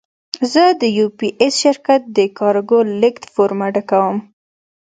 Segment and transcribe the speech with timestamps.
[0.51, 4.17] زه د یو پي ایس شرکت د کارګو لېږد فورمه ډکوم.